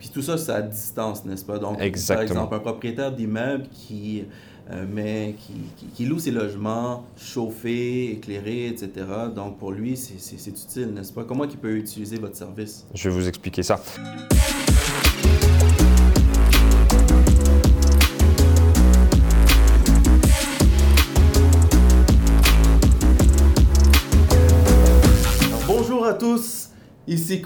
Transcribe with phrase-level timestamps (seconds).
[0.00, 1.58] puis tout ça, c'est à distance, n'est-ce pas?
[1.58, 2.16] Donc, Exactement.
[2.16, 4.24] par exemple, un propriétaire d'immeuble qui,
[4.72, 8.90] euh, met, qui, qui- qui loue ses logements chauffés, éclairés, etc.
[9.34, 11.22] Donc, pour lui, c'est utile, n'est-ce pas?
[11.24, 12.84] Comment il peut utiliser votre service?
[12.94, 13.80] Je vais vous expliquer ça.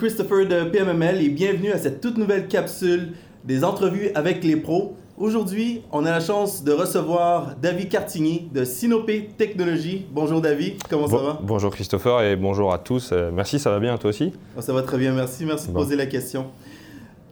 [0.05, 3.13] Christopher de PMML et bienvenue à cette toute nouvelle capsule
[3.43, 4.97] des entrevues avec les pros.
[5.17, 10.05] Aujourd'hui, on a la chance de recevoir David Cartigny de Sinopé Technologies.
[10.13, 11.39] Bonjour David, comment ça va?
[11.43, 13.13] bonjour Christopher et bonjour à tous.
[13.13, 14.35] Euh, merci, ça va bien toi aussi?
[14.59, 15.47] Oh, Ça va très bien, merci.
[15.47, 16.49] Merci de poser la question.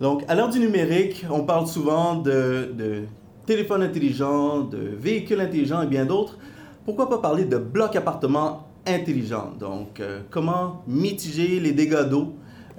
[0.01, 3.03] Donc, à l'heure du numérique, on parle souvent de, de
[3.45, 6.39] téléphone intelligent, de véhicules intelligents et bien d'autres.
[6.87, 9.51] Pourquoi pas parler de bloc appartement intelligent?
[9.61, 12.33] Donc, euh, comment mitiger les dégâts d'eau?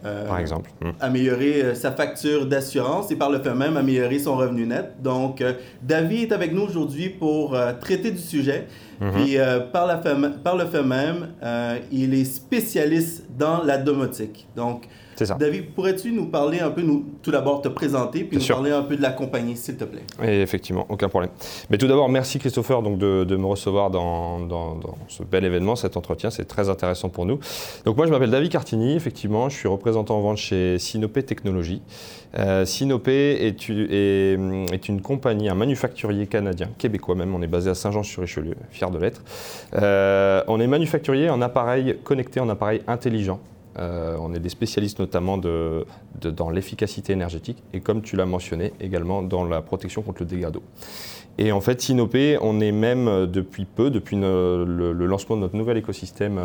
[0.05, 0.69] Euh, par exemple.
[0.81, 0.91] Hmm.
[0.99, 5.01] améliorer euh, sa facture d'assurance et par le fait même améliorer son revenu net.
[5.01, 8.67] Donc, euh, David est avec nous aujourd'hui pour traiter du sujet.
[9.03, 9.11] Mhm.
[9.11, 13.77] Puis, euh, par, la fait- par le fait même, euh, il est spécialiste dans la
[13.77, 14.47] domotique.
[14.55, 15.35] Donc, C'est ça.
[15.35, 18.55] David, pourrais-tu nous parler un peu, nous, tout d'abord te présenter, puis nous sûr.
[18.55, 20.01] parler un peu de la compagnie, s'il te plaît?
[20.23, 21.29] Et effectivement, aucun problème.
[21.69, 25.43] Mais tout d'abord, merci Christopher donc de, de me recevoir dans, dans- dans ce bel
[25.45, 26.29] événement, cet entretien.
[26.31, 27.39] C'est très intéressant pour nous.
[27.85, 28.95] Donc moi, je m'appelle David Cartini.
[28.95, 31.81] Effectivement, je suis représentant en vente chez Sinopé Technologies.
[32.39, 37.35] Euh, Sinopé est, u- est, une compagnie, un manufacturier canadien, québécois même.
[37.35, 39.21] On est basé à Saint-Jean-sur-Richelieu, fier de l'être.
[39.75, 43.39] Euh, on est manufacturier en appareils connectés, en appareils intelligents.
[43.79, 49.23] Euh, on est des spécialistes notamment dans l'efficacité énergétique et comme tu l'as mentionné également
[49.23, 50.61] dans la protection contre le dégât d'eau.
[51.39, 55.41] Et en fait, Sinopé, on est même euh, depuis peu, depuis le, le lancement de
[55.41, 56.39] notre nouvel écosystème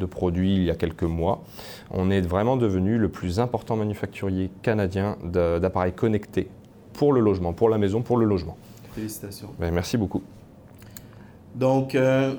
[0.00, 1.44] de produits il y a quelques mois,
[1.92, 6.48] on est vraiment devenu le plus important manufacturier canadien d'appareils connectés
[6.92, 8.56] pour le logement, pour la maison, pour le logement.
[8.92, 9.50] Félicitations.
[9.60, 10.22] Ben, merci beaucoup.
[11.54, 12.34] Donc, euh,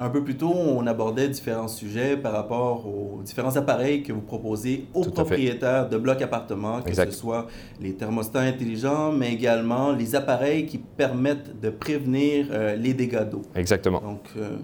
[0.00, 4.20] un peu plus tôt, on abordait différents sujets par rapport aux différents appareils que vous
[4.20, 7.10] proposez aux Tout propriétaires de blocs appartements, que Exact.
[7.10, 7.48] ce soit
[7.80, 13.42] les thermostats intelligents, mais également les appareils qui permettent de prévenir euh, les dégâts d'eau.
[13.56, 14.00] Exactement.
[14.00, 14.56] Donc, euh,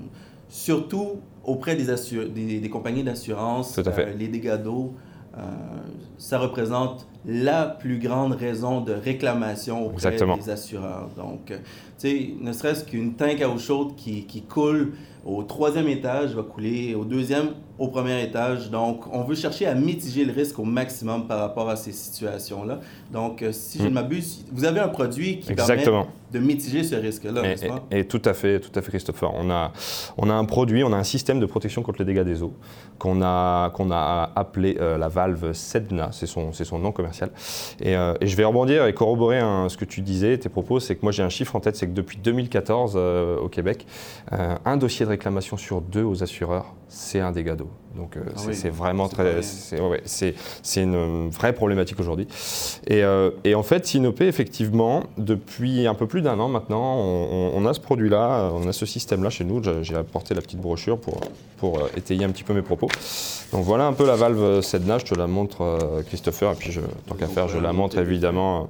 [0.54, 4.06] surtout auprès des, assu- des, des compagnies d'assurance, Tout à fait.
[4.06, 4.94] euh, les dégâts d'eau,
[5.36, 5.40] euh,
[6.16, 10.36] ça représente la plus grande raison de réclamation auprès Exactement.
[10.36, 11.08] des assureurs.
[11.16, 11.56] Donc, euh,
[11.98, 14.92] tu sais, ne serait-ce qu'une tank à eau chaude qui, qui coule
[15.24, 17.48] au troisième étage va couler au deuxième,
[17.78, 18.70] au premier étage.
[18.70, 22.80] Donc, on veut chercher à mitiger le risque au maximum par rapport à ces situations-là.
[23.10, 23.92] Donc, euh, si je ne Mm.
[23.94, 26.02] m'abuse, vous avez un produit qui Exactement.
[26.02, 27.82] permet de mitiger ce risque-là, Et, n'est-ce pas?
[27.90, 29.30] et- et tout à fait, tout à fait, Christopher.
[29.34, 29.72] On a,
[30.18, 32.52] on a un produit, on a un système de protection contre les dégâts des eaux
[32.98, 37.13] qu'on a, qu'on a appelé euh, la valve Sedna, c'est son, c'est son nom commercial.
[37.80, 40.80] Et, euh, et je vais rebondir et corroborer hein, ce que tu disais, tes propos,
[40.80, 43.86] c'est que moi j'ai un chiffre en tête, c'est que depuis 2014 euh, au Québec,
[44.32, 47.68] euh, un dossier de réclamation sur deux aux assureurs, c'est un dégât d'eau.
[47.96, 50.02] Donc Ah c'est oui, vraiment très, c'est ouais,
[50.76, 52.26] une vraie problématique aujourd'hui.
[52.88, 53.02] Et,
[53.44, 57.78] et en fait, Sinopé, effectivement, depuis un peu plus d'un an maintenant, on, a ce
[57.78, 59.62] produit-là, on a ce système-là chez nous.
[59.82, 61.20] J'ai- apporté la petite brochure pour,
[61.56, 62.88] pour étayer un petit peu mes propos.
[63.52, 66.80] Donc voilà un peu la valve Sedna, je te la montre, Christopher, et puis je,
[67.06, 68.68] tant qu'à faire, je la montre évidemment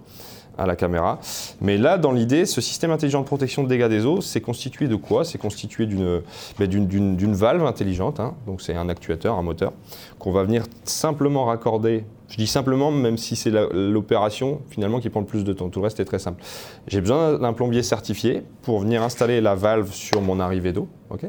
[0.56, 1.18] à la caméra.
[1.60, 4.86] Mais là, dans l'idée, ce système intelligent de protection de dégâts des eaux, c'est constitué
[4.86, 5.24] de quoi?
[5.24, 6.22] C'est constitué d'une
[6.58, 8.34] ben, valve intelligente, hein.
[8.46, 9.72] donc c'est un actuateur, un moteur,
[10.18, 12.04] qu'on va venir simplement raccorder.
[12.28, 15.68] Je dis simplement, même si c'est l'opération finalement qui prend le plus de temps.
[15.68, 16.42] Tout le reste est très simple.
[16.88, 20.88] J'ai besoin d'un plombier certifié pour venir installer la valve sur mon arrivée d'eau.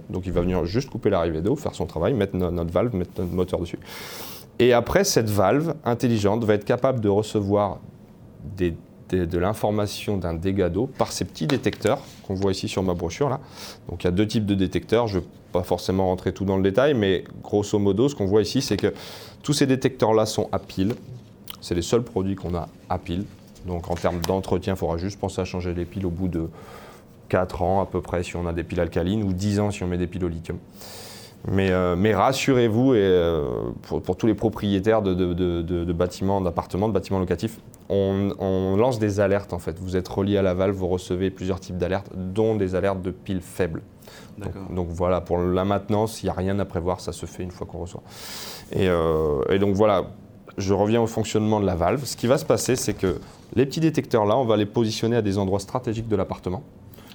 [0.09, 2.95] donc il va venir juste couper l'arrivée d'eau, faire son travail, mettre no- notre valve,
[2.95, 3.79] mettre notre moteur dessus.
[4.59, 7.79] Et après, cette valve intelligente va être capable de recevoir
[8.57, 13.29] de l'information d'un dégât d'eau par ces petits détecteurs qu'on voit ici sur ma brochure.
[13.29, 13.39] Là.
[13.89, 15.07] Donc il y a deux types de détecteurs.
[15.07, 18.25] Je ne vais pas forcément rentrer tout dans le détail, mais grosso modo, ce qu'on
[18.25, 18.93] voit ici, c'est que
[19.43, 20.95] tous ces détecteurs-là sont à pile.
[21.61, 23.25] C'est les seuls produits qu'on a à pile.
[23.65, 26.49] Donc en termes d'entretien, il faudra juste penser à changer les piles au bout de
[27.29, 29.83] 4 ans à peu près si on a des piles alcalines ou 10 ans si
[29.83, 30.57] on met des piles au lithium.
[31.47, 33.43] Mais, euh, mais rassurez-vous, et euh,
[33.83, 37.59] pour, pour tous les propriétaires de, de- de- de- de bâtiments, d'appartements, de bâtiments locatifs,
[37.89, 39.77] on, on lance des alertes en fait.
[39.79, 43.11] Vous êtes relié à la valve, vous recevez plusieurs types d'alertes, dont des alertes de
[43.11, 43.83] piles faibles.
[44.39, 47.43] Donc, donc voilà, pour la maintenance, il n'y a rien à prévoir, ça se fait
[47.43, 48.01] une fois qu'on reçoit.
[48.71, 50.07] Et, euh, et donc voilà,
[50.57, 52.03] je reviens au fonctionnement de la valve.
[52.05, 53.19] Ce qui va se passer, c'est que
[53.55, 56.63] les petits détecteurs là, on va les positionner à des endroits stratégiques de l'appartement.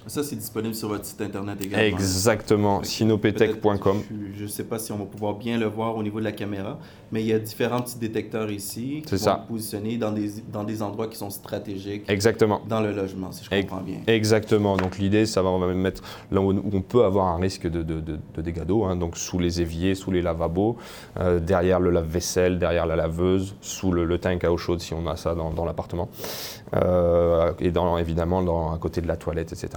[0.06, 1.85] Ça, c'est disponible sur votre site internet également.
[1.87, 4.02] Exactement, sinopetech.com.
[4.37, 6.32] Je ne sais pas si on va pouvoir bien le voir au niveau de la
[6.32, 6.79] caméra,
[7.12, 10.82] mais il y a différents petits détecteurs ici qui être positionnés dans des, dans des
[10.82, 12.61] endroits qui sont stratégiques Exactement.
[12.69, 13.99] dans le logement, si je comprends bien.
[14.06, 14.76] Exactement.
[14.76, 17.37] Donc l'idée, ça va, on va même mettre là où où on peut avoir un
[17.38, 20.76] risque de, de, de- de dégâts d'eau, hein, donc sous les éviers, sous les lavabos,
[21.19, 24.94] euh, derrière le lave-vaisselle, derrière la laveuse, sous le, le tank à eau chaude si
[24.94, 26.08] on a ça dans, dans l'appartement,
[26.75, 29.69] Euh, et dans, évidemment dans, à côté de la toilette, etc.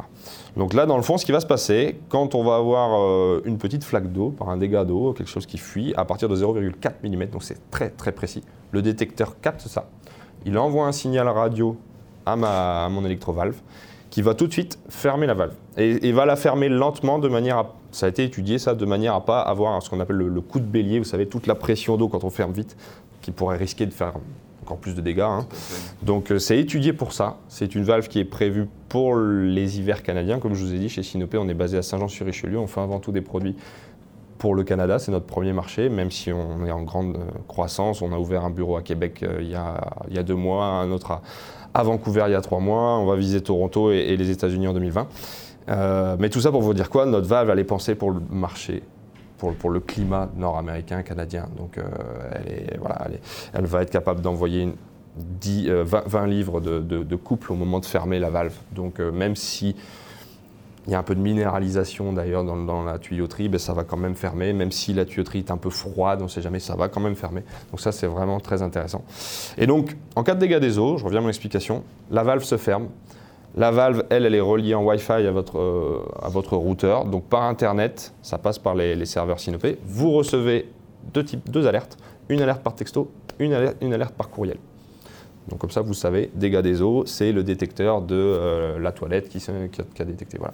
[0.55, 3.41] Donc là, dans le fond, ce qui va se passer, quand on va avoir euh,
[3.45, 6.35] une petite flaque d'eau par un dégât d'eau, quelque chose qui fuit, à partir de
[6.35, 9.89] 0,4 mm, donc c'est très très précis, le détecteur capte ça.
[10.45, 11.77] Il envoie un signal radio
[12.25, 13.55] à, ma, mon électrovalve
[14.09, 15.55] qui va tout de suite fermer la valve.
[15.75, 19.15] Et, va la fermer lentement de manière à, ça a été étudié ça, de manière
[19.15, 21.55] à pas avoir ce qu'on appelle le, le coup de bélier, vous savez, toute la
[21.55, 22.77] pression d'eau quand on ferme vite,
[23.21, 24.13] qui pourrait risquer de faire
[24.63, 25.19] encore plus de dégâts.
[25.21, 25.45] hein.
[26.01, 27.37] Donc euh, c'est étudié pour ça.
[27.49, 30.39] C'est une valve qui est prévue pour les hivers canadiens.
[30.39, 32.57] Comme je vous ai dit, chez Sinopé, on est basé à Saint-Jean-sur-Richelieu.
[32.57, 33.55] On fait avant tout des produits
[34.37, 34.99] pour le Canada.
[34.99, 38.01] C'est notre premier marché, même si on est en grande euh, croissance.
[38.01, 39.79] On a ouvert un bureau à Québec euh, il, y a,
[40.09, 41.21] il y a deux mois, un autre à,
[41.73, 42.97] à Vancouver il y a trois mois.
[42.99, 45.07] On va viser Toronto et, et les États-Unis en 2020.
[45.69, 47.05] Euh, mais tout ça pour vous dire quoi?
[47.05, 48.83] Notre valve, elle est pensée pour le marché.
[49.51, 51.47] Pour, le climat nord-américain, canadien.
[51.57, 51.83] Donc, euh,
[53.53, 54.75] elle, va être capable d'envoyer une,
[55.15, 58.55] 10, euh, 20, 20 livres de, couple au moment de fermer la valve.
[58.73, 59.75] Donc euh, même si
[60.85, 63.83] il y a un peu de minéralisation d'ailleurs dans, dans la tuyauterie, ben, ça va
[63.83, 64.51] quand même fermer.
[64.51, 66.99] Même si la tuyauterie est un peu froide, on ne sait jamais, ça va quand
[66.99, 67.43] même fermer.
[67.71, 69.03] Donc ça c'est vraiment très intéressant.
[69.57, 72.43] Et donc en cas de dégâts des eaux, je reviens à mon explication, la valve
[72.43, 72.87] se ferme.
[73.55, 77.05] La valve, elle, elle est reliée en Wi-Fi à votre, euh, à votre routeur.
[77.05, 79.77] Donc par Internet, ça passe par les, les serveurs Sinopé.
[79.85, 80.69] Vous recevez
[81.13, 81.97] deux, types, deux alertes.
[82.29, 84.57] Une alerte par texto, une alerte, une alerte par courriel.
[85.49, 89.27] Donc comme ça, vous savez, dégâts des eaux, c'est le détecteur de euh, la toilette
[89.27, 90.37] qui, a, qui a détecté.
[90.37, 90.53] Voilà.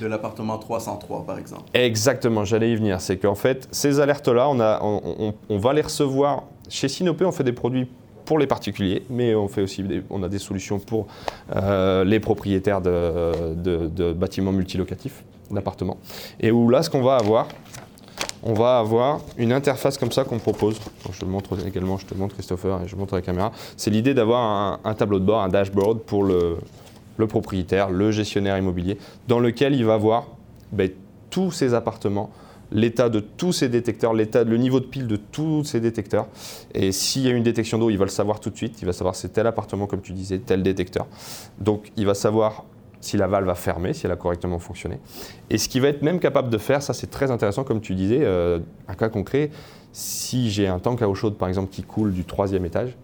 [0.00, 1.64] De l'appartement 303, par exemple.
[1.74, 3.00] Exactement, j'allais y venir.
[3.00, 6.44] C'est qu'en fait, ces alertes-là, on- on- on va les recevoir.
[6.68, 7.88] Chez Sinopé, on fait des produits
[8.30, 11.08] pour les particuliers, mais on, fait aussi des- on a des solutions pour
[11.56, 15.96] euh, les propriétaires de, de- de bâtiments multilocatifs, d'appartements.
[16.38, 17.48] Et où là, ce qu'on va avoir,
[18.44, 20.78] on va avoir une interface comme ça qu'on propose.
[21.12, 23.50] Je te le montre également, je te montre Christopher et je montre la caméra.
[23.76, 26.58] C'est l'idée d'avoir un, tableau de bord, un dashboard pour le,
[27.16, 28.96] le propriétaire, le gestionnaire immobilier,
[29.26, 30.28] dans lequel il va voir
[30.70, 30.88] ben,
[31.30, 32.30] tous ses appartements,
[32.72, 36.28] l'état de tous ses détecteurs, l'état, le niveau de pile de tous ses détecteurs.
[36.74, 38.80] Et s'il y a une détection d'eau, il va le savoir tout de suite.
[38.82, 41.06] Il va savoir c'est tel appartement, comme tu disais, tel détecteur.
[41.58, 42.64] Donc il va savoir
[43.00, 44.98] si la valve a fermé, si elle a correctement fonctionné.
[45.48, 47.94] Et ce qu'il va être même capable de faire, ça c'est très intéressant, comme tu
[47.94, 48.58] disais, euh,
[48.88, 49.50] un cas concret,
[49.92, 52.96] si j'ai un tank à eau chaude par exemple qui coule du troisième étage,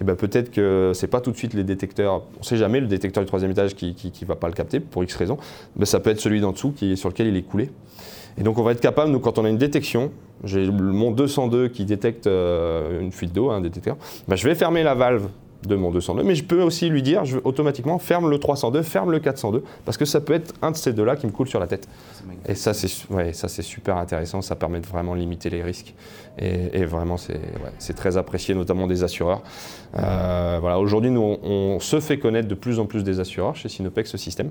[0.00, 2.78] eh ben peut-être que c'est pas tout de suite les détecteurs, on ne sait jamais
[2.78, 5.38] le détecteur du troisième étage qui ne va pas le capter pour X raison,
[5.76, 7.70] mais ça peut être celui d'en dessous qui, sur lequel il est coulé.
[8.38, 10.10] Et donc on va être capable, nous quand on a une détection,
[10.44, 13.96] j'ai mon 202 qui détecte euh, une fuite d'eau, un détecteur,
[14.28, 15.28] ben, je vais fermer la valve
[15.66, 19.10] de mon 202, mais je peux aussi lui dire, je automatiquement ferme le 302, ferme
[19.10, 21.58] le 402, parce que ça peut être un de ces deux-là qui me coule sur
[21.58, 21.88] la tête.
[22.46, 24.40] Et ça, c'est ouais, ça, super intéressant.
[24.40, 25.94] Ça permet de vraiment limiter les risques.
[26.38, 29.42] Et, et vraiment, c'est ouais, très apprécié, notamment des assureurs.
[29.98, 33.56] Euh, voilà, Aujourd'hui, nous, on, on se fait connaître de plus en plus des assureurs
[33.56, 34.50] chez Sinopex, ce système.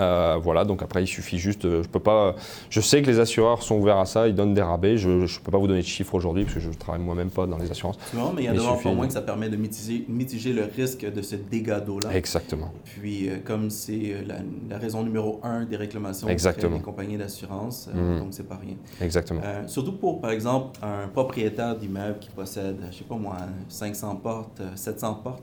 [0.00, 1.64] Euh, voilà, donc après, il suffit juste.
[1.64, 2.34] euh, Je peux pas.
[2.70, 4.96] Je sais que les assureurs sont ouverts à ça, ils donnent des rabais.
[4.96, 7.30] Je ne peux pas vous donner de chiffres aujourd'hui parce que je ne travaille moi-même
[7.30, 7.98] pas dans les assurances.
[8.12, 9.48] Vois, mais il y a Mais de il voir suffit- au moins que ça permet
[9.48, 12.14] de mitiger, mitiger le risque de ce dégât d'eau-là.
[12.14, 12.72] Exactement.
[12.84, 14.36] Puis, euh, comme c'est la,
[14.70, 18.18] la raison numéro un des réclamations des compagnies d'assurance, euh, Mhm.
[18.20, 18.76] donc c'est pas rien.
[19.00, 19.40] Exactement.
[19.66, 23.36] Surtout pour, par exemple, un propriétaire d'immeuble qui possède, je sais pas moi,
[23.68, 25.42] 500 portes, euh, 700 portes.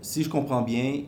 [0.00, 1.02] Si je comprends bien,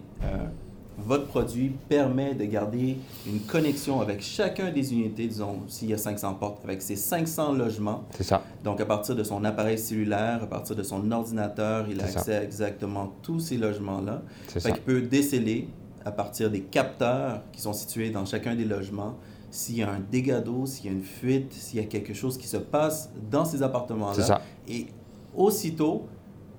[0.99, 5.99] votre produit permet de garder une connexion avec chacun des unités, disons, s'il y a
[5.99, 8.05] 500 portes, avec ces 500 logements.
[8.11, 8.43] C'est ça.
[8.65, 12.12] Donc, à partir de son appareil cellulaire, à partir de son ordinateur, il a C'est
[12.12, 12.19] ça.
[12.21, 14.23] accès à exactement tous ces logements-là.
[14.49, 14.71] C'est Fait ça.
[14.75, 15.69] qu'il peut déceler,
[16.05, 19.17] à partir des capteurs qui sont situés dans chacun des logements,
[19.50, 22.15] s'il y a un dégât d'eau, s'il y a une fuite, s'il y a quelque
[22.15, 24.23] chose qui se passe dans ces C'est appartements-là.
[24.23, 24.41] ça.
[24.69, 24.87] Et
[25.35, 26.07] aussitôt,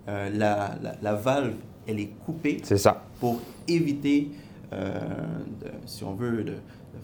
[0.08, 1.56] euh, la, la- la valve,
[1.88, 3.04] elle est coupée C'est ça.
[3.20, 4.30] Pour éviter,
[4.74, 5.00] euh,
[5.62, 6.56] de- si on veut, de, de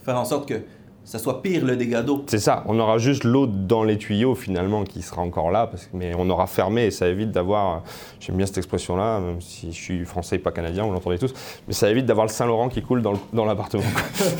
[0.03, 0.61] faire en sorte que
[1.05, 2.23] ça soit pire le dégât d'eau.
[2.27, 5.83] C'est ça, on aura juste l'eau dans les tuyaux finalement qui sera encore là, parce
[5.87, 7.83] que, mais on aura fermé et ça évite d'avoir,
[8.21, 11.33] j'aime bien cette expression-là, même si je suis français et pas canadien, vous l'entendez tous,
[11.67, 13.83] mais ça évite d'avoir le Saint-Laurent qui coule dans l'appartement.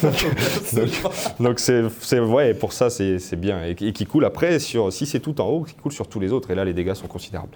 [1.41, 4.91] donc c'est, c'est- ouais, pour ça c'est, c'est bien, et, et qui coule après, sur,
[4.93, 6.93] si c'est tout en haut, qui coule sur tous les autres, et là les dégâts
[6.93, 7.51] sont considérables.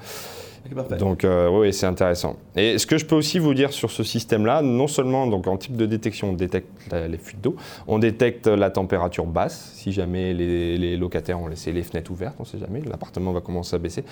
[0.99, 2.37] Donc euh, oui, c'est intéressant.
[2.55, 5.57] Et ce que je peux aussi vous dire sur ce système-là, non seulement donc, en
[5.57, 7.55] type de détection, on détecte les fuites d'eau,
[7.87, 12.43] on détecte la température basse, si jamais les, locataires ont laissé les fenêtres ouvertes, on
[12.43, 14.03] ne sait jamais, l'appartement va commencer à baisser.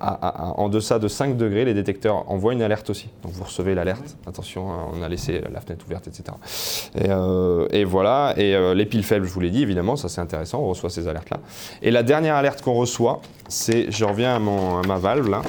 [0.00, 3.08] en deçà de 5 degrés, les détecteurs envoient une alerte aussi.
[3.22, 6.24] Donc vous recevez l'alerte, attention, hein, on a laissé la fenêtre ouverte, etc.
[6.96, 10.20] Euh, et, voilà, et euh, les piles faibles, je vous l'ai dit, évidemment, ça c'est
[10.20, 11.38] intéressant, on reçoit ces alertes-là.
[11.82, 15.42] Et la dernière alerte qu'on reçoit, c'est, je reviens à, ma valve là,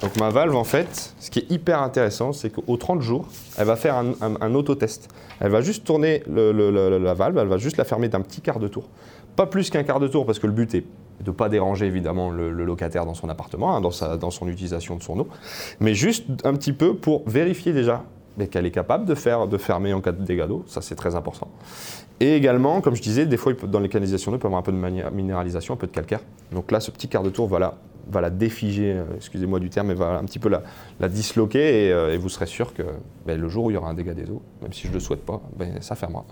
[0.00, 3.26] donc ma valve, en fait, ce qui est hyper intéressant, c'est qu'au 30 jours,
[3.56, 5.08] elle va faire un, un, autotest.
[5.40, 8.68] Elle va juste tourner la valve, elle va juste la fermer d'un petit quart de
[8.68, 8.84] tour.
[9.34, 10.84] Pas plus qu'un quart de tour, parce que le but est
[11.20, 14.48] de ne pas déranger évidemment le, locataire dans son appartement, hein, dans, sa, dans son
[14.48, 15.28] utilisation de son eau,
[15.80, 18.04] mais juste un petit peu pour vérifier déjà
[18.52, 21.16] qu'elle est capable de, faire, de fermer en cas de dégâts d'eau, ça c'est très
[21.16, 21.48] important.
[22.20, 24.60] Et également, comme je disais, des fois dans les canalisations d'eau, il peut y avoir
[24.60, 26.20] un peu de minéralisation, un peu de calcaire.
[26.52, 27.74] Donc là, ce petit quart de tour va la
[28.10, 32.14] va la défiger, euh, excusez-moi du terme, mais va un petit peu la, disloquer euh,
[32.14, 32.82] et, vous serez sûr que
[33.26, 34.94] ben, le jour où il y aura un dégât des eaux, même si je ne
[34.94, 36.24] le souhaite pas, ben, ça fermera.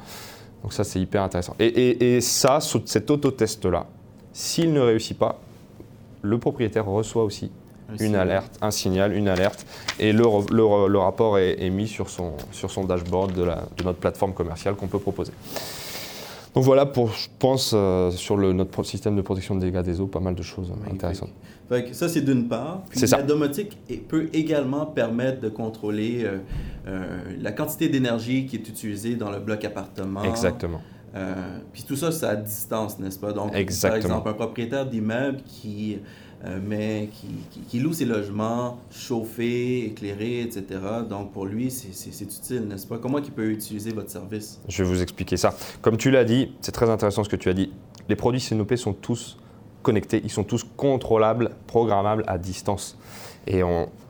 [0.62, 1.54] Donc ça c'est hyper intéressant.
[1.59, 3.87] Et, ça, cet autotest-là,
[4.33, 5.38] s'il ne réussit pas,
[6.23, 7.50] le propriétaire reçoit aussi
[8.00, 9.64] une alerte, un signal, une alerte,
[10.00, 13.99] et le, le, rapport est, mis sur son, sur son dashboard de, la, de notre
[13.99, 15.33] plateforme commerciale qu'on peut proposer.
[16.56, 20.00] Donc voilà pour, je pense, euh, sur le, notre système de protection des dégâts des
[20.00, 21.28] eaux, pas mal de choses intéressantes.
[21.92, 22.82] Ça, c'est d'une part.
[22.90, 23.76] Puis la domotique
[24.08, 26.38] peut également permettre de contrôler euh,
[26.87, 27.06] euh,
[27.40, 30.23] la quantité d'énergie qui est utilisée dans le bloc appartement.
[30.23, 30.80] Exactement.
[31.73, 33.32] puis tout ça, c'est à distance, n'est-ce pas?
[33.32, 33.90] Donc, Exactement.
[33.90, 35.99] par exemple, un propriétaire d'immeuble qui
[36.44, 37.08] euh, mais
[37.68, 40.64] qui, loue ses logements chauffés, éclairés, etc.
[41.08, 42.99] Donc pour lui, c'est utile, n'est-ce pas?
[42.99, 44.61] Comment il peut utiliser votre service?
[44.68, 45.54] Je vais vous expliquer ça.
[45.80, 47.73] Comme tu l'as dit, c'est très intéressant ce que tu as dit.
[48.08, 49.38] Les produits CNOP sont tous
[49.87, 52.97] connectés, ils sont tous contrôlables, programmables à distance.
[53.47, 53.61] Et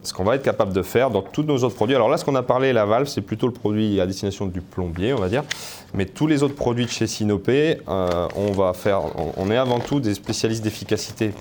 [0.02, 2.24] ce qu'on va être capable de faire dans tous nos autres produits, alors là, ce
[2.24, 5.28] qu'on a parlé, la valve, c'est plutôt le produit à destination du plombier, on va
[5.28, 5.44] dire.
[5.92, 9.02] Mais tous les autres produits de chez Sinopé, euh, on va faire,
[9.36, 11.32] on, est avant tout des spécialistes d'efficacité.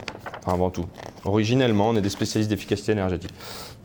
[0.42, 0.86] Enfin, avant tout.
[1.24, 3.32] Originellement, on est des spécialistes d'efficacité énergétique.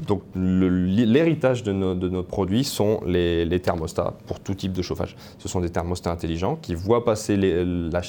[0.07, 5.17] Donc, l'héritage de, nos, produits sont les, thermostats pour tout type de chauffage.
[5.39, 8.03] Ce sont des thermostats intelligents qui voient passer les, la,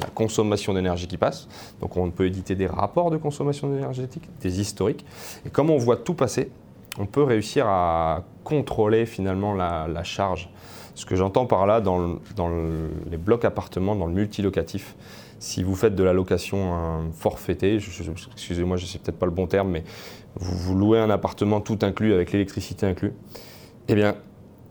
[0.00, 1.48] la consommation d'énergie qui passe.
[1.80, 5.04] Donc on peut éditer des rapports de consommation énergétique, des historiques.
[5.46, 6.50] Et comme on voit tout passer,
[6.98, 10.50] on peut réussir à contrôler finalement la, charge.
[10.94, 12.18] Ce que j'entends par là dans,
[13.10, 14.94] les blocs appartements, dans le multilocatif,
[15.38, 19.46] si vous faites de la location forfaitée, excusez-moi, je ne sais peut-être pas le bon
[19.46, 19.84] terme, mais
[20.36, 23.12] vous, vous louez un appartement tout inclus avec l'électricité inclus,
[23.88, 24.14] eh bien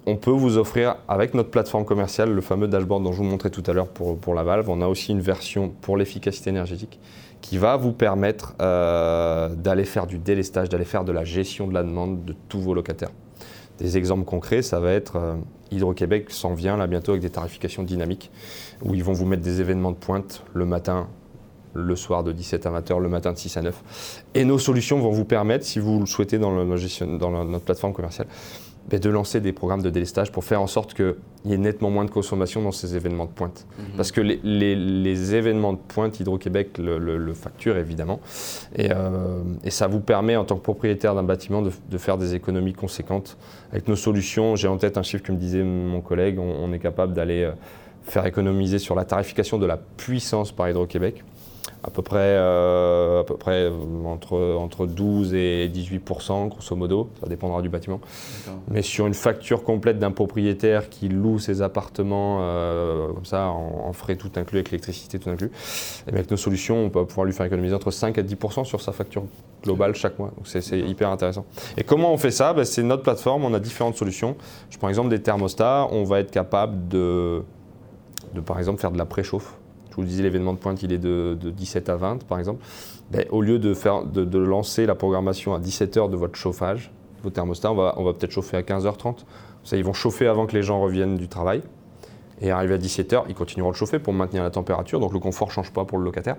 [0.06, 3.50] on peut vous offrir avec notre plateforme commerciale le fameux dashboard dont je vous montrais
[3.50, 4.70] tout à l'heure pour, la valve.
[4.70, 7.00] On a aussi une version pour l'efficacité énergétique
[7.42, 11.74] qui va vous permettre euh, d'aller faire du délestage, d'aller faire de la gestion de
[11.74, 13.12] la demande de tous vos locataires.
[13.80, 15.36] Des exemples concrets, ça va être euh,
[15.72, 18.32] Hydro-Québec s'en vient là bientôt avec des tarifications dynamiques
[18.84, 21.08] où ils vont vous mettre des événements de pointe le matin,
[21.74, 24.24] le soir de 17 à 20h, le matin de 6 à 9.
[24.36, 28.28] Et nos solutions vont vous permettre, si vous le souhaitez dans notre plateforme commerciale,
[28.90, 32.06] de lancer des programmes de délestage pour faire en sorte qu'il y ait nettement moins
[32.06, 33.66] de consommation dans ces événements de pointe.
[33.78, 33.86] Mhm.
[33.96, 38.20] Parce que les, événements de pointe, Hydro-Québec le, facture évidemment.
[38.80, 42.74] Euh, et, ça vous permet, en tant que propriétaire d'un bâtiment, de, faire des économies
[42.74, 43.38] conséquentes.
[43.72, 46.80] Avec nos solutions, j'ai en tête un chiffre que me disait mon collègue, on est
[46.80, 47.52] capable d'aller euh,
[48.04, 51.24] faire économiser sur la tarification de la puissance par Hydro-Québec
[51.84, 53.72] à peu près, euh, à peu près euh,
[54.06, 58.00] entre, entre 12 et 18% grosso modo, ça dépendra du bâtiment.
[58.70, 63.92] Mais sur une facture complète d'un propriétaire qui loue ses appartements euh, comme ça, en,
[63.94, 67.26] frais tout inclus, avec l'électricité tout inclus, et eh avec nos solutions, on peut pouvoir
[67.26, 69.24] lui faire économiser entre 5 et 10% sur sa facture
[69.64, 70.32] globale chaque mois.
[70.38, 71.46] Donc c'est hyper intéressant.
[71.78, 72.54] Et comment on fait ça?
[72.54, 74.38] Ben, C'est notre plateforme, on a différentes solutions.
[74.70, 77.44] Je prends l'exemple des thermostats, on va être capable de,
[78.34, 79.56] de par exemple faire de la préchauffe
[79.92, 82.64] je vous disais, l'événement de pointe, il est de, 17 à 20, par exemple.
[83.12, 86.92] Ben, au lieu de, faire, de, lancer la programmation à 17 h de votre chauffage,
[87.24, 89.18] vos thermostats, on va, on va peut-être chauffer à 15h30.
[89.64, 91.62] Ça, ils vont chauffer avant que les gens reviennent du travail.
[92.42, 95.00] Et arrivé à 17h, ils continueront de chauffer pour maintenir la température.
[95.00, 96.38] Donc le confort ne change pas pour le locataire.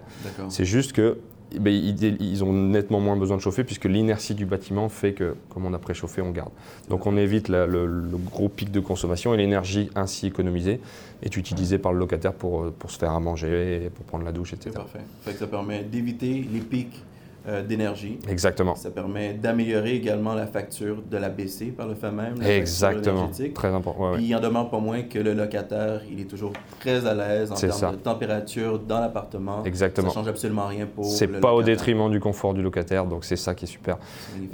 [0.49, 1.19] C'est juste que
[1.59, 5.67] ben, ils, ont nettement moins besoin de chauffer puisque l'inertie du bâtiment fait que, comme
[5.67, 6.51] on a préchauffé, on garde.
[6.89, 10.81] Donc on évite le, gros pic de consommation et l'énergie ainsi économisée
[11.23, 14.53] est utilisée par le locataire pour, pour se faire à manger, pour prendre la douche,
[14.53, 14.71] etc.
[14.75, 15.01] Parfait.
[15.39, 17.03] ça permet d'éviter les pics
[17.49, 18.19] euh, d'énergie.
[18.29, 18.75] Exactement.
[18.75, 22.41] Ça permet d'améliorer également la facture, de la baisser par le fait même.
[22.41, 23.31] la Exactement.
[23.55, 24.01] Très important.
[24.03, 24.17] ouais, ouais.
[24.17, 27.51] Puis il en demeure pas moins que le locataire, il est toujours très à l'aise
[27.51, 27.91] en termes ça.
[27.91, 29.65] de température dans l'appartement.
[29.65, 30.09] Exactement.
[30.09, 33.37] Ça change absolument rien pour C'est pas au détriment du confort du locataire, donc c'est
[33.37, 33.99] ça qui est super.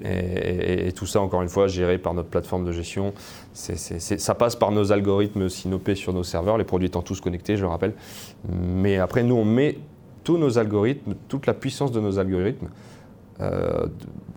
[0.05, 3.13] Et, et- et tout ça, encore une fois, géré par notre plateforme de gestion.
[3.53, 7.57] C'est- ça passe par nos algorithmes Synopé sur nos serveurs, les produits étant tous connectés,
[7.57, 7.93] je le rappelle.
[8.49, 9.79] Mais après, nous, on met
[10.29, 12.69] tous nos algorithmes, toute la puissance de nos algorithmes
[13.41, 13.87] euh,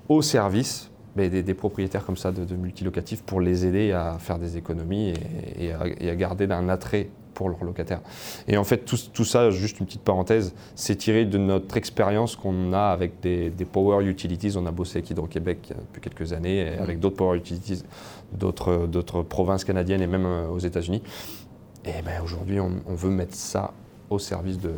[0.07, 4.55] au service des, propriétaires comme ça de, de multilocatifs pour les aider à faire des
[4.55, 5.13] économies
[5.59, 7.99] et, à, garder un attrait pour leurs locataires.
[8.47, 12.71] Et en fait, tout, ça, juste une petite parenthèse, c'est tiré de notre expérience qu'on
[12.71, 14.53] a avec des, power utilities.
[14.55, 17.83] On a bossé avec Hydro-Québec euh, depuis quelques années, avec d'autres power utilities
[18.31, 21.03] d'autres provinces canadiennes et même euh, aux États-Unis.
[21.83, 23.73] Et ben, aujourd'hui, on veut mettre ça
[24.09, 24.71] au service de,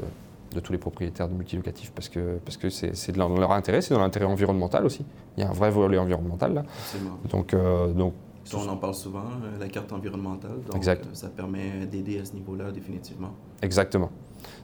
[0.53, 3.93] de tous les propriétaires de multilocatifs parce que parce que c'est dans leur intérêt, c'est
[3.93, 5.05] dans l'intérêt environnemental aussi.
[5.37, 6.63] Il y a un vrai volet environnemental là.
[6.85, 7.17] Absolument.
[7.29, 8.13] Donc, euh, donc
[8.45, 10.51] Ça, on en parle souvent, euh, la carte environnementale.
[10.67, 11.05] Donc, Exact.
[11.05, 13.31] euh, ça permet d'aider à ce niveau-là, définitivement.
[13.61, 14.09] Exactement.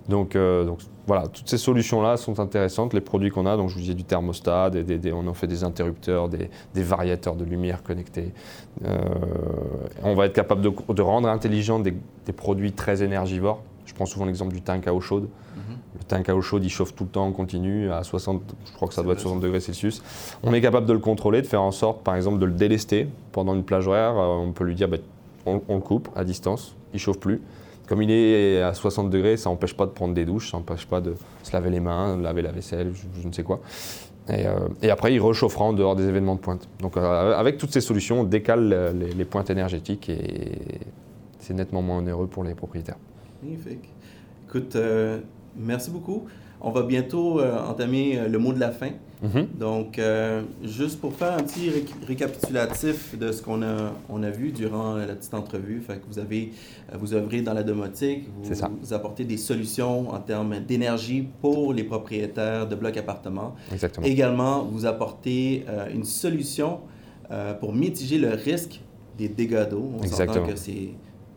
[0.10, 2.93] Donc, euh, donc voilà, toutes ces solutions-là sont intéressantes.
[2.93, 5.34] Les produits qu'on a, donc je vous disais du thermostat, des- des- des- on en
[5.34, 8.34] fait des interrupteurs, des, des variateurs de lumière connectés.
[8.84, 8.98] Euh,
[10.03, 11.93] on va être capable de, de rendre intelligents des
[12.36, 13.63] produits très énergivores.
[13.99, 15.23] Je prends souvent l'exemple du tank à eau chaude.
[15.23, 15.75] Mhm.
[15.97, 18.71] Le tank à eau chaude, il chauffe tout le temps en continu à 60, je
[18.71, 20.01] crois que ça doit être vrai, 60 degrés Celsius.
[20.41, 23.09] On est capable de le contrôler, de faire en sorte, par exemple, de le délester
[23.33, 24.17] pendant une plage horaire.
[24.17, 24.95] Euh, On peut lui dire, bah,
[25.45, 27.41] on, on le coupe à distance, il chauffe plus.
[27.89, 30.85] Comme il est à 60 degrés, ça n'empêche pas de prendre des douches, ça n'empêche
[30.85, 33.59] pas de se laver les mains, de laver la vaisselle, je, je ne sais quoi.
[34.29, 36.69] Et, euh, et après, il réchauffera en dehors des événements de pointe.
[36.79, 40.59] Donc, euh, avec toutes ces solutions, on décale les, les pointes énergétiques et
[41.39, 42.95] c'est nettement moins onéreux pour les propriétaires.
[43.43, 43.89] Magnifique.
[44.48, 45.19] Écoute, euh,
[45.58, 46.25] merci beaucoup.
[46.62, 48.89] On va bientôt euh, entamer euh, le mot de la fin.
[49.22, 49.48] Mhm.
[49.58, 54.29] Donc, euh, juste pour faire un petit ré- récapitulatif de ce qu'on a, on a
[54.29, 56.51] vu durant la petite entrevue, fait que vous avez,
[56.98, 58.69] vous œuvrez dans la domotique, vous, C'est ça.
[58.81, 63.55] vous apportez des solutions en termes d'énergie pour les propriétaires de blocs appartements.
[63.72, 64.05] Exactement.
[64.05, 66.79] Également, vous apportez une solution
[67.60, 68.79] pour mitiger le risque
[69.17, 69.84] des dégâts d'eau.
[69.96, 70.48] On s'entend Exactement.
[70.48, 70.89] que c'est,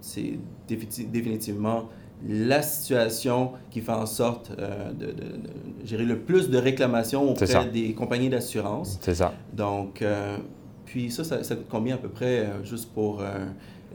[0.03, 0.35] c'est
[0.69, 1.89] défini- définitivement
[2.29, 5.51] la situation qui fait en sorte euh, de, de- de
[5.85, 8.99] gérer le plus de réclamations auprès des compagnies d'assurance.
[9.01, 9.33] C'est ça.
[9.55, 10.37] Donc, euh,
[10.85, 13.23] puis ça, ça, ça coûte combien à peu près euh, juste pour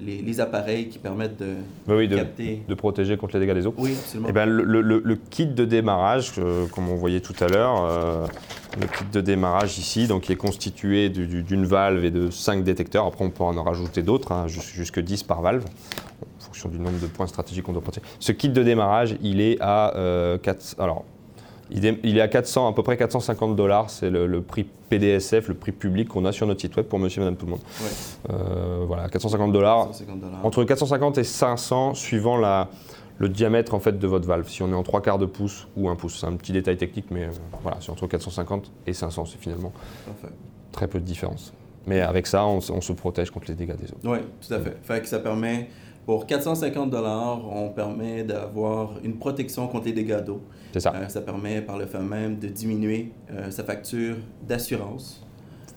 [0.01, 1.53] les, les appareils qui permettent de
[1.87, 2.61] Oui, oui, de, capter?
[2.67, 3.73] de protéger contre les dégâts des eaux.
[3.77, 4.27] Oui, absolument.
[4.29, 7.47] Eh ben, le, le- le- le kit de démarrage, euh, comme on voyait tout à
[7.47, 8.25] l'heure, euh,
[8.79, 12.29] le kit de démarrage ici, donc qui est constitué du- du- d'une valve et de
[12.29, 13.05] 5 détecteurs.
[13.05, 16.79] Après, on peut en rajouter d'autres, hein, jus- jusque 10 par valve, en fonction du
[16.79, 18.05] nombre de points stratégiques qu'on doit protéger.
[18.19, 21.05] Ce kit de démarrage, il est à euh, 4, alors,
[21.71, 23.89] il est, il est à 400, à peu près 450 dollars.
[23.89, 26.99] C'est le, le prix PDSF, le prix public qu'on a sur notre site web pour
[26.99, 27.61] monsieur et madame tout le monde.
[27.81, 29.87] Ouais, Euh, voilà, 450 dollars.
[29.87, 30.45] 150 dollars.
[30.45, 32.69] Entre 450 et 500 suivant la,
[33.17, 34.47] le diamètre en fait de votre valve.
[34.47, 36.77] Si on est en 3 quarts de pouce ou 1 pouce, c'est un petit détail
[36.77, 37.29] technique, mais euh,
[37.61, 39.73] voilà, c'est entre 450 et 500, c'est finalement
[40.05, 40.33] Parfait.
[40.71, 41.53] très peu de différence.
[41.85, 43.97] Mais avec ça, on, se- on se protège contre les dégâts des eaux.
[44.13, 44.75] Oui, tout à fait.
[44.83, 45.69] Fait que ça permet,
[46.07, 50.41] pour 450 dollars, on permet d'avoir une protection contre les dégâts d'eau.
[50.71, 50.93] C'est ça.
[50.95, 54.15] Euh, ça permet par le fait même de diminuer euh, sa facture
[54.47, 55.21] d'assurance.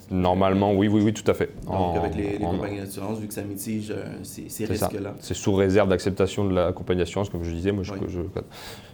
[0.09, 1.51] Normalement, oui, oui, oui, tout à fait.
[1.65, 5.15] Donc, En- avec les, les en- compagnies d'assurance, vu que ça mitige euh, ces, risques-là.
[5.19, 7.73] C'est sous réserve d'acceptation de la compagnie d'assurance, comme je disais.
[7.73, 7.99] Moi, je, Oui.
[8.07, 8.21] je-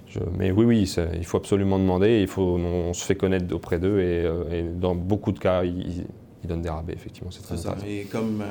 [0.09, 2.23] je- mais oui, oui, il faut absolument demander.
[2.23, 4.25] Il faut, on, se fait connaître auprès d'eux et,
[4.57, 6.07] et dans beaucoup de cas, ils,
[6.45, 6.95] donnent des rabais.
[6.95, 7.77] Effectivement, c'est très C'est ça.
[7.87, 8.43] Et comme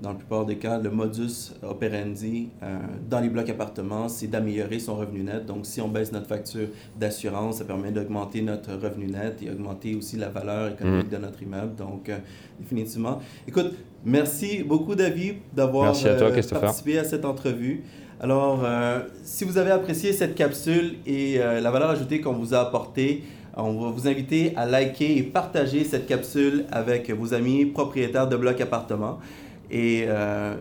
[0.00, 4.78] dans la plupart des cas, le modus operandi euh, dans les blocs appartements, c'est d'améliorer
[4.78, 5.44] son revenu net.
[5.46, 9.94] Donc, si on baisse notre facture d'assurance, ça permet d'augmenter notre revenu net et augmenter
[9.94, 11.10] aussi la valeur économique Mm.
[11.10, 11.74] de notre immeuble.
[11.76, 12.18] Donc, euh,
[12.58, 13.20] définitivement.
[13.46, 13.72] Écoute,
[14.04, 17.82] merci beaucoup, David, d'avoir euh, participé à cette entrevue.
[18.22, 18.66] Alors,
[19.22, 23.24] si vous avez apprécié cette capsule et la valeur ajoutée qu'on vous a apportée,
[23.56, 28.36] on va vous inviter à liker et partager cette capsule avec vos amis propriétaires de
[28.36, 29.18] blocs appartements.
[29.70, 30.54] Et euh,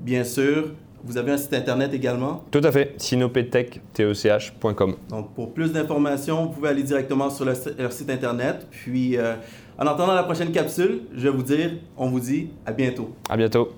[0.00, 0.72] bien sûr,
[1.04, 2.44] vous avez un site internet également?
[2.50, 2.94] Tout à fait.
[2.96, 4.94] synopetech.com.
[5.10, 8.66] Donc, pour plus d'informations, vous pouvez aller directement sur le- leur site internet.
[8.70, 9.34] Puis, euh,
[9.78, 13.10] en attendant la prochaine capsule, je vais vous dire, on vous dit à bientôt.
[13.28, 13.70] À bientôt.